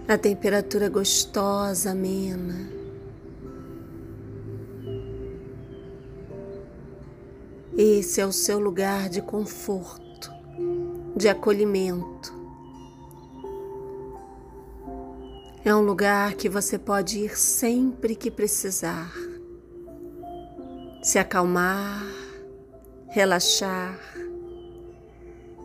[0.08, 2.85] A temperatura gostosa, amena.
[8.06, 10.30] Esse é o seu lugar de conforto,
[11.18, 12.32] de acolhimento.
[15.66, 19.12] É um lugar que você pode ir sempre que precisar.
[21.02, 22.06] Se acalmar,
[23.10, 24.00] relaxar,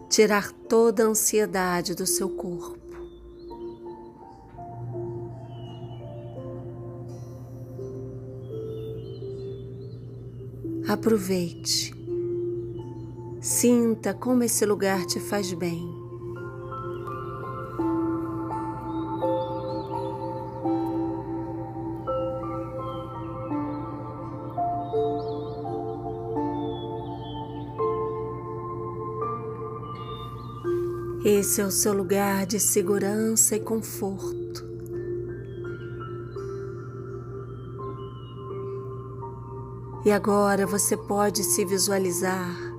[0.09, 2.81] tirar toda a ansiedade do seu corpo.
[10.89, 12.00] Aproveite.
[13.61, 15.87] Sinta como esse lugar te faz bem.
[31.23, 34.65] Esse é o seu lugar de segurança e conforto.
[40.07, 42.70] E agora você pode se visualizar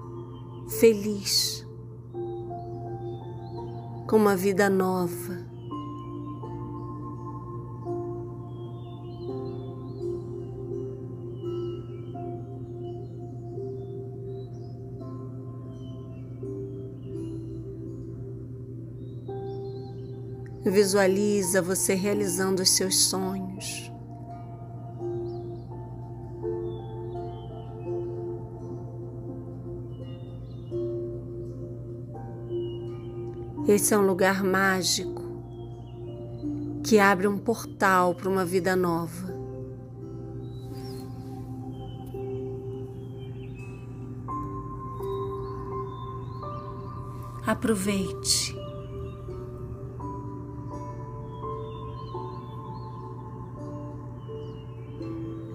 [0.80, 1.66] feliz,
[4.08, 5.52] com uma vida nova.
[20.64, 23.91] Visualiza você realizando os seus sonhos.
[33.74, 35.22] Esse é um lugar mágico
[36.86, 39.34] que abre um portal para uma vida nova.
[47.48, 48.54] Aproveite.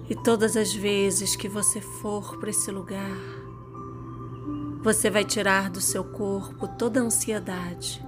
[0.09, 3.15] E todas as vezes que você for para esse lugar,
[4.81, 8.06] você vai tirar do seu corpo toda a ansiedade,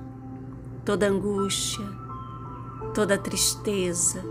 [0.90, 1.86] toda angústia,
[2.96, 4.24] toda tristeza,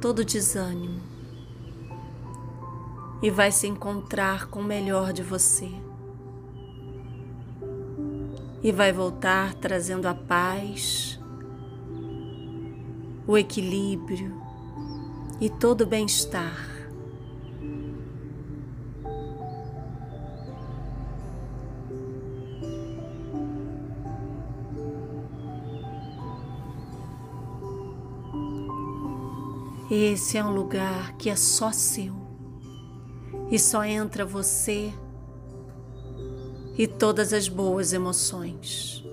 [0.00, 1.00] todo desânimo.
[3.22, 5.70] e vai se encontrar com o melhor de você.
[8.64, 11.20] E vai voltar trazendo a paz,
[13.24, 14.42] o equilíbrio
[15.40, 16.69] e todo o bem-estar.
[29.90, 32.14] Esse é um lugar que é só seu
[33.50, 34.92] e só entra você
[36.78, 39.04] e todas as boas emoções.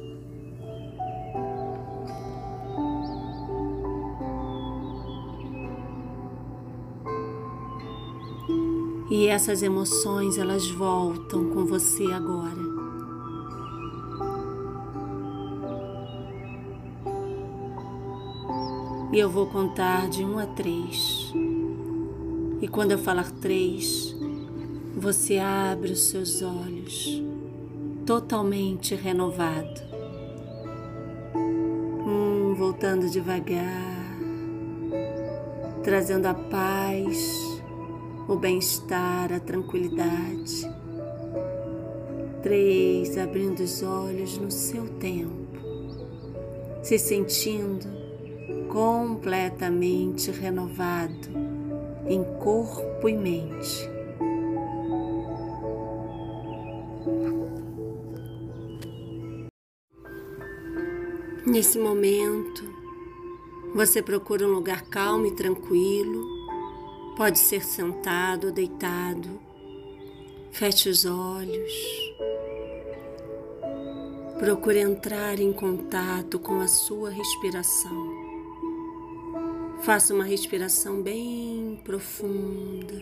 [9.09, 12.66] E essas emoções elas voltam com você agora.
[19.17, 21.33] E eu vou contar de um a três.
[22.61, 24.15] E quando eu falar três,
[24.95, 27.23] você abre os seus olhos
[28.05, 29.81] totalmente renovado.
[31.35, 34.19] Um, voltando devagar,
[35.83, 37.59] trazendo a paz,
[38.27, 40.61] o bem-estar, a tranquilidade.
[42.43, 45.57] Três, abrindo os olhos no seu tempo,
[46.83, 47.96] se sentindo
[48.77, 51.29] completamente renovado
[52.07, 53.89] em corpo e mente.
[61.43, 62.71] Nesse momento,
[63.73, 66.23] você procura um lugar calmo e tranquilo,
[67.15, 69.39] pode ser sentado ou deitado.
[70.51, 71.73] Feche os olhos.
[74.37, 78.26] Procure entrar em contato com a sua respiração.
[79.81, 83.01] Faça uma respiração bem profunda,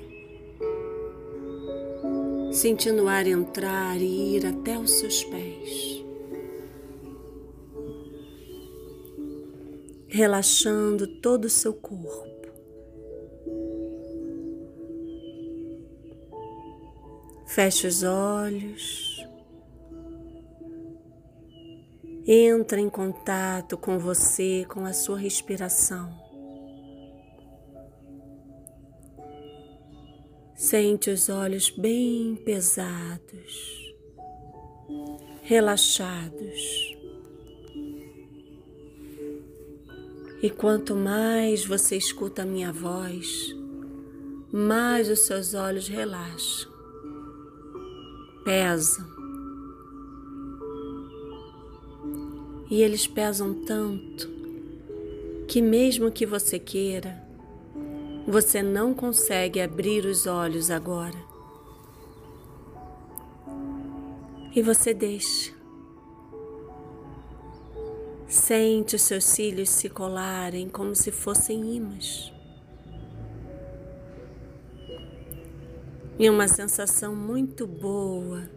[2.51, 6.03] sentindo o ar entrar e ir até os seus pés.
[10.07, 12.35] Relaxando todo o seu corpo.
[17.47, 19.25] Feche os olhos.
[22.27, 26.24] Entra em contato com você, com a sua respiração.
[30.57, 33.93] Sente os olhos bem pesados,
[35.41, 36.95] relaxados.
[40.41, 43.53] E quanto mais você escuta a minha voz,
[44.49, 46.71] mais os seus olhos relaxam,
[48.45, 49.05] pesam.
[52.71, 54.29] E eles pesam tanto
[55.49, 57.24] que, mesmo que você queira,
[58.27, 61.17] você não consegue abrir os olhos agora.
[64.55, 65.53] E você deixa.
[68.27, 72.33] Sente os seus cílios se colarem como se fossem imãs.
[76.17, 78.49] E uma sensação muito boa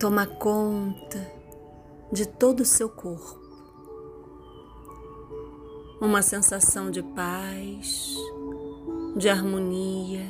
[0.00, 1.30] toma conta
[2.10, 3.44] de todo o seu corpo.
[6.00, 8.16] Uma sensação de paz
[9.16, 10.26] de harmonia,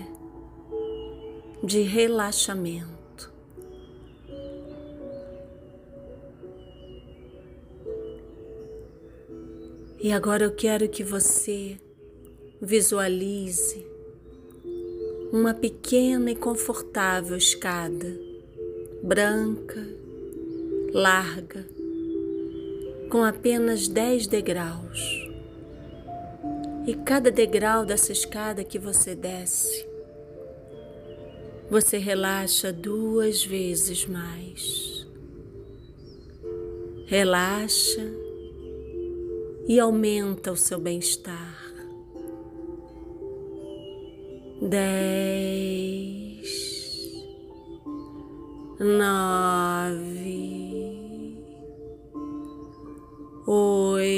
[1.61, 3.33] de relaxamento.
[10.01, 11.77] E agora eu quero que você
[12.63, 13.85] visualize
[15.33, 18.17] uma pequena e confortável escada,
[19.03, 19.85] branca,
[20.93, 21.67] larga,
[23.11, 25.26] com apenas 10 degraus.
[26.87, 29.85] E cada degrau dessa escada que você desce,
[31.69, 35.05] você relaxa duas vezes mais.
[37.07, 38.09] Relaxa
[39.67, 41.57] e aumenta o seu bem-estar.
[44.63, 44.87] Dez,
[48.79, 50.07] nove,
[53.45, 54.17] oito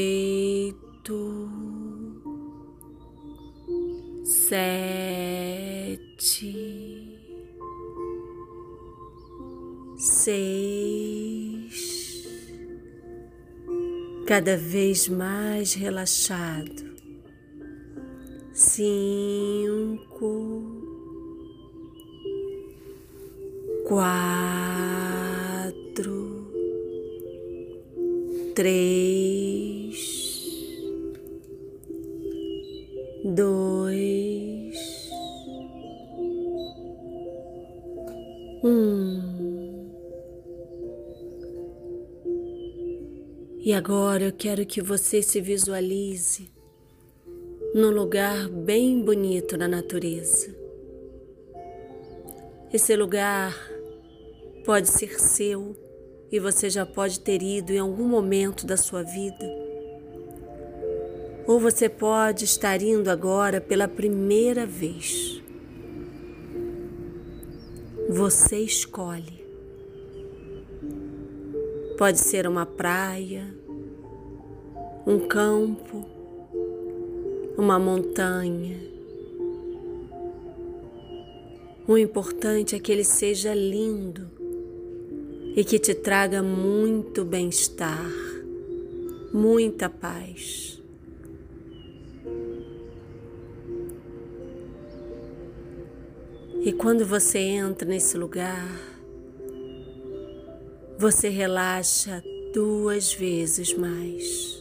[4.48, 6.08] sete,
[9.98, 11.76] seis,
[14.26, 16.96] cada vez mais relaxado,
[18.54, 19.92] cinco,
[23.86, 24.08] quatro,
[28.54, 29.17] três,
[44.18, 46.50] agora eu quero que você se visualize
[47.72, 50.52] num lugar bem bonito na natureza.
[52.72, 53.54] Esse lugar
[54.64, 55.76] pode ser seu
[56.32, 59.46] e você já pode ter ido em algum momento da sua vida.
[61.46, 65.40] Ou você pode estar indo agora pela primeira vez.
[68.08, 69.46] Você escolhe.
[71.96, 73.57] Pode ser uma praia,
[75.08, 76.04] um campo,
[77.56, 78.78] uma montanha.
[81.86, 84.28] O importante é que ele seja lindo
[85.56, 88.12] e que te traga muito bem-estar,
[89.32, 90.78] muita paz.
[96.62, 98.78] E quando você entra nesse lugar,
[100.98, 104.57] você relaxa duas vezes mais.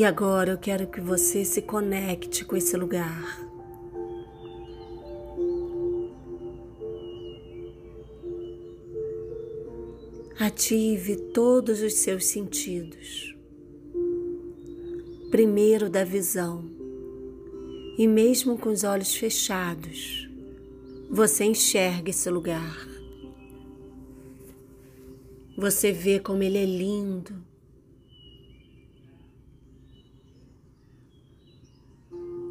[0.00, 3.38] E agora eu quero que você se conecte com esse lugar.
[10.38, 13.36] Ative todos os seus sentidos.
[15.30, 16.64] Primeiro da visão.
[17.98, 20.26] E mesmo com os olhos fechados,
[21.10, 22.88] você enxerga esse lugar.
[25.58, 27.49] Você vê como ele é lindo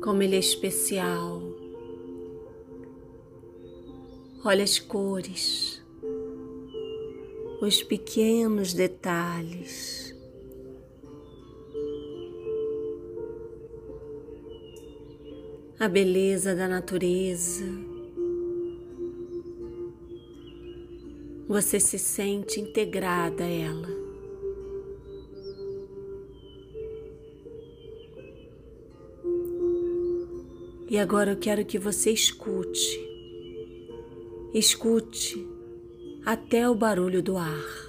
[0.01, 1.41] como ele é especial.
[4.43, 5.83] Olha as cores,
[7.61, 10.15] os pequenos detalhes.
[15.77, 17.65] A beleza da natureza.
[21.47, 23.98] Você se sente integrada a ela.
[30.89, 32.99] E agora eu quero que você escute.
[34.53, 35.47] Escute
[36.25, 37.88] até o barulho do ar.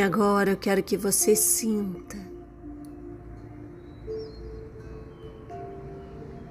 [0.00, 2.16] E agora eu quero que você sinta.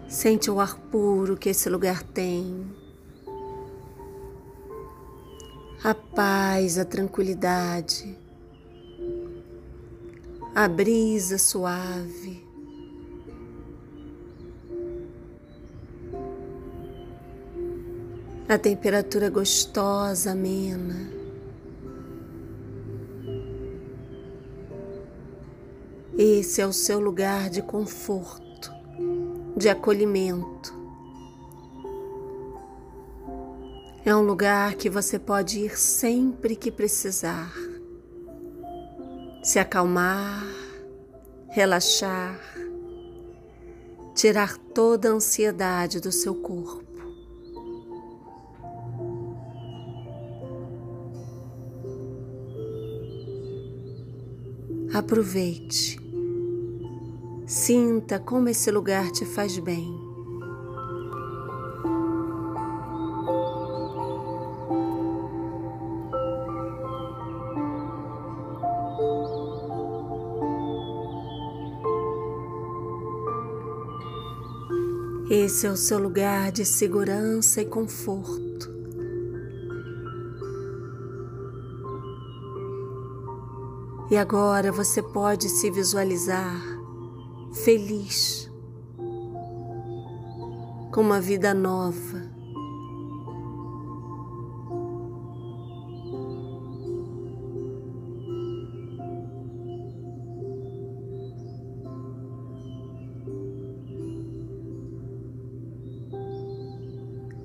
[0.07, 2.63] Sente o ar puro que esse lugar tem.
[5.83, 8.15] A paz, a tranquilidade.
[10.53, 12.45] A brisa suave.
[18.47, 21.18] A temperatura gostosa, amena.
[26.22, 28.74] Esse é o seu lugar de conforto,
[29.55, 30.76] de acolhimento.
[34.03, 37.53] É um lugar que você pode ir sempre que precisar.
[39.41, 40.43] Se acalmar,
[41.51, 42.38] relaxar,
[44.13, 46.84] tirar toda a ansiedade do seu corpo.
[54.93, 56.09] Aproveite.
[57.49, 59.99] Sinta como esse lugar te faz bem.
[75.27, 78.69] Esse é o seu lugar de segurança e conforto.
[84.11, 86.78] E agora você pode se visualizar
[87.64, 88.49] feliz,
[90.93, 92.30] com uma vida nova.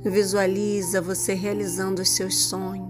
[0.04, 2.83] Visualiza você realizando os seus sonhos.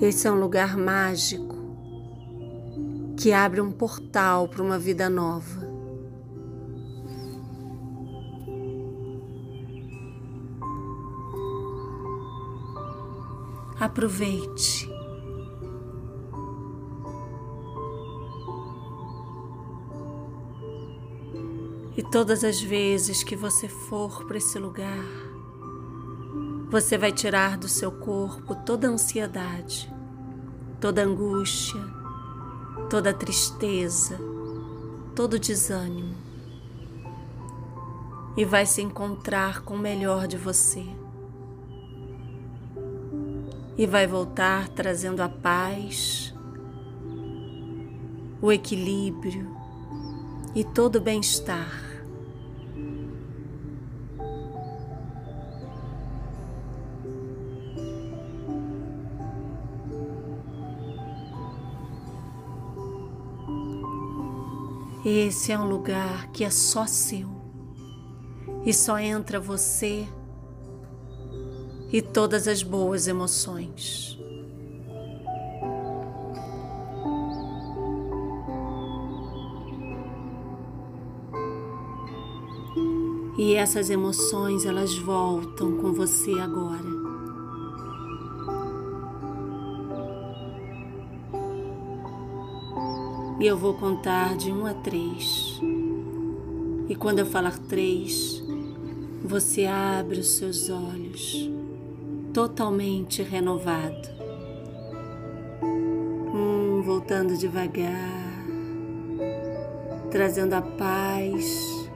[0.00, 1.56] Esse é um lugar mágico
[3.16, 5.66] que abre um portal para uma vida nova.
[13.80, 14.88] Aproveite.
[21.96, 25.27] E todas as vezes que você for para esse lugar,
[26.70, 29.92] você vai tirar do seu corpo toda ansiedade,
[30.80, 31.80] toda angústia,
[32.90, 34.18] toda tristeza,
[35.14, 36.28] todo desânimo
[38.38, 40.86] e vai se encontrar com o melhor de você.
[43.76, 46.32] E vai voltar trazendo a paz,
[48.40, 49.50] o equilíbrio
[50.54, 51.87] e todo o bem-estar.
[65.10, 67.30] Esse é um lugar que é só seu
[68.62, 70.06] e só entra você
[71.90, 74.18] e todas as boas emoções.
[83.38, 86.87] E essas emoções elas voltam com você agora.
[93.40, 95.60] E eu vou contar de um a três.
[96.88, 98.42] E quando eu falar três,
[99.24, 101.48] você abre os seus olhos,
[102.34, 104.08] totalmente renovado.
[105.62, 108.44] Um, voltando devagar,
[110.10, 111.88] trazendo a paz,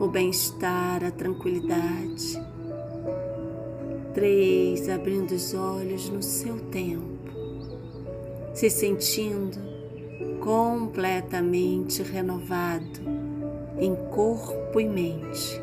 [0.00, 2.42] o bem-estar, a tranquilidade.
[4.14, 7.30] Três, abrindo os olhos no seu tempo,
[8.52, 9.71] se sentindo
[10.40, 13.00] completamente renovado
[13.78, 15.61] em corpo e mente.